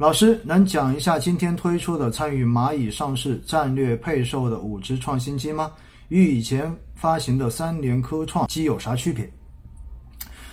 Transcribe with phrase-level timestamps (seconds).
[0.00, 5.70] 老师能讲一下今天推出的参与蚂蚁上市战略配售的五只创新基吗？
[6.08, 9.30] 与以前发行的三联科创基有啥区别？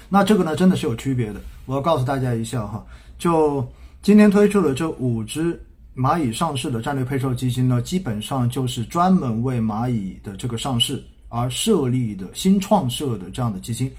[0.10, 1.40] 那这个呢，真的是有区别的。
[1.66, 2.86] 我要告诉大家一下哈，
[3.18, 3.66] 就
[4.02, 5.58] 今天推出的这五只
[5.96, 13.90] 蚂蚁上市的战略配售基金呢，基本上就是专门为蚂蚁的这个上市而设立的新创设的这样的基金。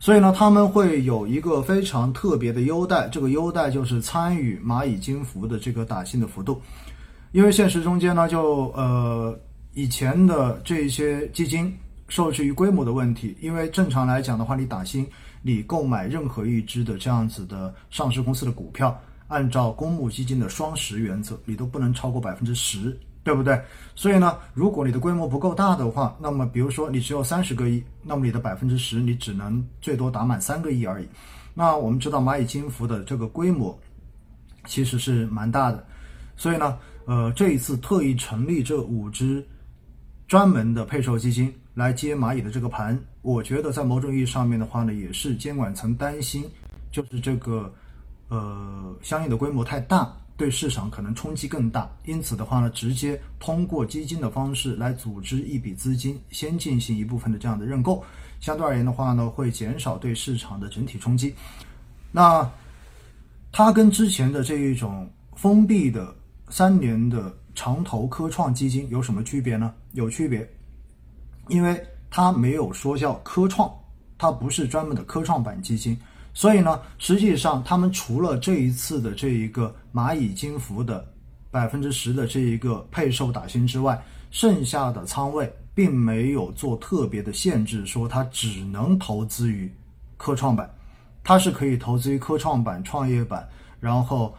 [0.00, 6.60] 所以呢，他们会有一个非常特别的优待，这个优待就是参与蚂蚁金服的这个打新的幅度。
[7.32, 9.38] 因为现实中间呢，就呃
[9.74, 11.76] 以前的这些基金
[12.08, 15.06] 受制于规模的问题，因为正常来讲的话，你打新，
[15.42, 22.98] 你购买任何一只的这样子的上市公司的股票，按照公募基金的双十原则，你都不能超过百分之十。
[23.28, 23.60] 对不对？
[23.94, 31.06] 所以呢，如果你的规模不够大的话，那么比如说你只有三十个亿，那么你的百分之十你只能最多打满三个亿而已。
[31.52, 33.78] 那我们知道蚂蚁金服的这个规模
[34.64, 35.86] 其实是蛮大的，
[36.38, 39.46] 所以呢，呃，这一次特意成立这五只
[40.26, 46.42] 专门的配售基金来接蚂蚁的这个盘，我觉得在某种意义上面的话呢，也是监管层担心，
[46.90, 47.70] 就是这个
[48.28, 50.10] 呃相应的规模太大。
[50.38, 58.04] 对市场可能冲击更大，因此的话呢，直接通过基金的方式来组织一笔资金，先进行一部分的这样的认购，
[58.40, 61.34] 相对而言的话呢，会减少对市场的整体冲击。
[62.12, 62.48] 那
[63.50, 66.14] 它跟之前的这一种封闭的
[66.48, 69.74] 三年的长投科创基金有什么区别呢？
[69.94, 70.48] 有区别，
[71.48, 73.68] 因为它没有说叫科创，
[74.16, 75.98] 它不是专门的科创板基金。
[76.38, 81.04] 所以呢，实际上他们除了这一次的这一个蚂蚁金服的
[81.50, 84.00] 百分之十的这一个配售打新之外，
[84.30, 89.68] 剩下的仓位并没有做特别的限制，说它只能投资于
[90.16, 90.72] 科创板，
[91.24, 93.44] 它是可以投资于科创板、创业板，
[93.80, 94.32] 然后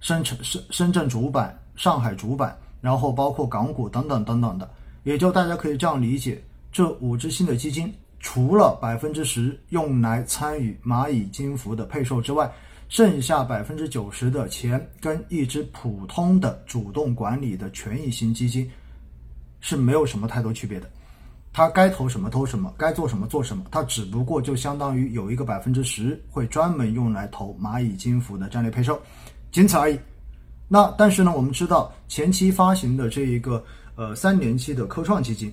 [0.00, 4.68] 深成深深圳主板、上海主板，然后包括港股等等等等的，
[5.04, 7.94] 也就大家可以这样理解，这五只新的基金。
[8.24, 12.50] 除了百分之十用来参与蚂蚁金服的配售之外，
[12.88, 18.68] 剩下百分之九十的钱跟一只普通的主动管理的权益型基金
[19.60, 20.90] 是没有什么太多区别的。
[21.52, 28.98] 它该投什么投什么，该做什么做什么，它只不过就相当于有一个百分之十会专门用来投蚂蚁金服的战略配售，
[29.52, 29.98] 仅此而已。
[30.66, 33.62] 那但是呢，我们知道前期发行的这一个
[33.96, 35.52] 呃三年期的科创基金。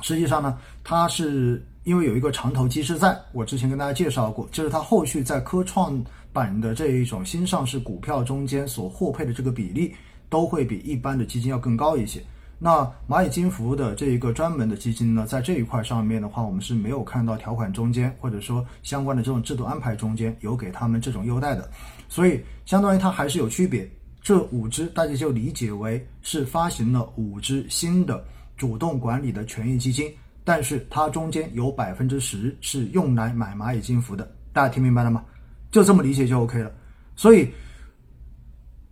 [0.00, 9.94] 实际上呢，它是因为有一个长投机制，在我之前跟大家介绍过，就是它后续在科创板的这一种新上市股票中间所获配的这个比例，
[10.28, 12.22] 都会比一般的基金要更高一些。
[12.58, 21.68] 那蚂蚁金服的这一个专门的基金呢，在这一块上面的话，我们是没有看到条款中间或者说相关的这种制度安排中间有给他们这种优待的，
[22.08, 23.88] 所以相当于它还是有区别。
[24.22, 28.24] 这五只大家就理解为是发行了五只新的。
[28.56, 30.12] 主动管理的权益基金，
[30.44, 35.24] 但是它中间有百分之十是用来买蚂蚁金服的，大家听明白了吗？
[35.70, 36.70] 就这么理解就 OK 了。
[37.16, 37.50] 所以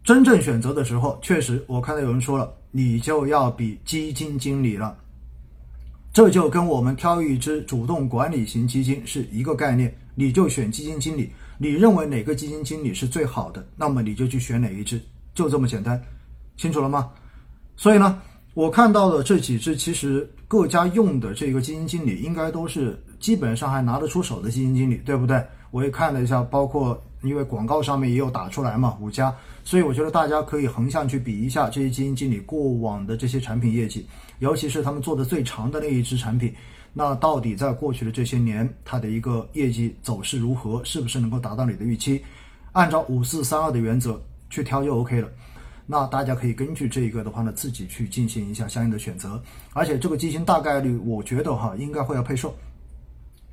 [0.03, 4.99] 真正选择的时候，确实我看到有人说了，你就要比基金经理了。
[6.13, 15.01] 这就跟我们挑一只主动管理型基金是一个概念，你就选基金经理，你认为哪个基金经理是最好的，那么你就去选哪一只，
[15.35, 16.03] 就这么简单，
[16.57, 17.11] 清楚了吗？
[17.77, 18.21] 所以呢？
[18.55, 25.43] 我看到的这几只，其实各家用的这个基金经理应该都是基本上还拿得出手的基金经理，对不对？
[25.71, 34.07] 我也看了一下，包括因为广告上面也有打出来嘛，五家，所以我觉得大家可以横向去比一下这些基金经理过往的这些产品业绩，
[34.41, 36.55] 尤其是他们做的最长的那一支产品，
[36.93, 42.23] 那到底在过去的这些年，它的一个业绩走势如何，是不是能够达到你的预期？
[42.73, 44.21] 按照五四三二的原则
[44.51, 45.29] 去挑就 OK 了。
[45.87, 52.55] 那大家可以根据这一个的话呢，自己去进行一下相应的选择，而且这个基金大概率，我觉得哈，应该会要配售，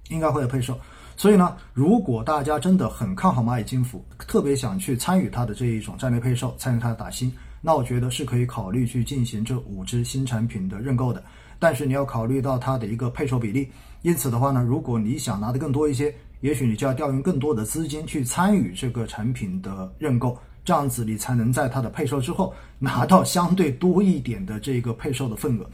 [0.09, 0.79] 应该会要配售。
[1.17, 7.29] 所以呢，如果大家真的很看好蚂蚁金服，特别想去参与它的这一种战略配售，参与它的打新，
[7.61, 11.21] 那我觉得是可以考虑去进行这五只新产品的认购的。
[11.57, 13.69] 但是你要考虑到它的一个配售比例，
[14.01, 20.37] 因此的话呢，如果你想拿的更多一些，也许你就要调用更多的资金去参与这个产品的认购。
[20.69, 25.67] 这样子你才能在它的配售之后拿到相对多一点的这个配售的份额，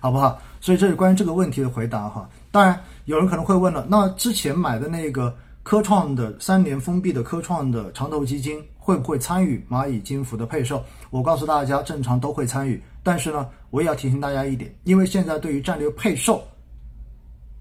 [0.00, 0.40] 好不好？
[0.58, 2.26] 所以这是关于这个问题的回答哈。
[2.50, 10.82] 当然有人可能会问了，那之前买的那个科创的三年封闭的科创的长投基金会不会参与蚂蚁金服的配售？
[11.10, 12.82] 我告诉大家，正常都会参与。
[13.02, 16.42] 但是呢，我也要提醒大家一点，因为现在对于战略配售，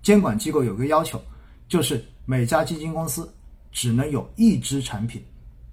[0.01, 1.21] 监管机构有个要求，
[1.67, 3.29] 就是每家基金公司
[3.73, 5.21] 只能有一支产品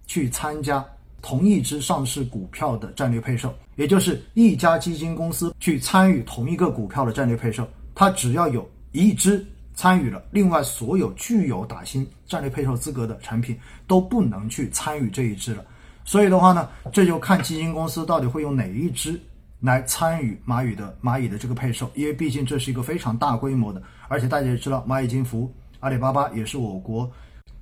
[0.09, 0.85] 去参加。
[1.25, 9.43] 同一只上市股票的战略配售，也就是一家基金公司去参与同一个股票的战略配售，它只要有一只
[9.75, 15.65] 参与了，另外所有具有打新战略配售资格的产品都不能去参与这一支了。
[16.05, 19.19] 所以的话呢，这就看基金公司到底会用哪一支
[19.61, 25.51] 来参与蚂蚁的蚂蚁的这个配售，因为毕竟这是一个非常大规模的，而且大家也知道，蚂蚁金服、
[25.81, 27.11] 阿里巴巴也是我国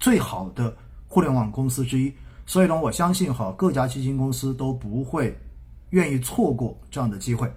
[0.01, 0.77] 最好的
[1.07, 2.13] 互联网公司之一，
[2.47, 5.37] 所以呢，我相信哈，各家基金公司都不会
[5.91, 7.51] 愿意错过这样的机会，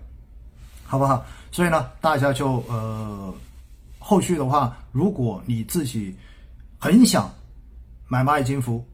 [0.86, 1.26] 好不好？
[1.52, 3.34] 所以呢，大家就呃，
[4.00, 6.16] 后续的话，如果你自己
[6.78, 7.30] 很想
[8.08, 8.86] 买蚂蚁金服。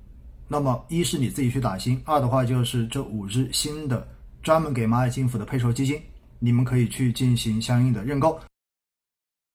[0.54, 4.06] 那么，一是你自己去打新，二的话就是这五只新的
[4.44, 5.98] 专门给蚂蚁金服的配售基金，
[6.40, 8.38] 你们可以去进行相应的认购。